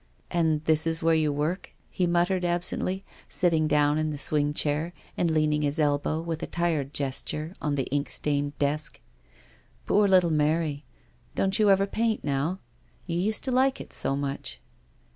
"And 0.31 0.65
this 0.65 0.87
is 0.87 1.03
where 1.03 1.13
you 1.13 1.31
work?" 1.31 1.73
he 1.91 2.07
mut 2.07 2.29
tered, 2.29 2.43
absently 2.43 3.03
sitting 3.29 3.67
down 3.67 3.99
in 3.99 4.09
the 4.09 4.17
swing 4.17 4.51
chair, 4.51 4.93
and 5.15 5.29
leaning 5.29 5.61
his 5.61 5.77
elbows, 5.79 6.25
with 6.25 6.41
a 6.41 6.47
tired 6.47 6.91
gesture, 6.91 7.53
on 7.61 7.75
the 7.75 7.85
ink 7.91 8.09
stained 8.09 8.57
desk." 8.57 8.99
Poor 9.85 10.07
little 10.07 10.31
Mary! 10.31 10.85
Don't 11.35 11.59
you 11.59 11.69
ever 11.69 11.85
paint, 11.85 12.23
now? 12.23 12.57
You 13.05 13.19
used 13.19 13.43
to 13.43 13.51
like 13.51 13.79
it 13.79 13.93
so 13.93 14.15
much." 14.15 14.59